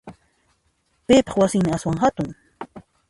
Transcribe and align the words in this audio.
Piqpa 1.07 1.35
wasinmi 1.41 1.71
aswan 1.77 2.01
hatun? 2.05 2.29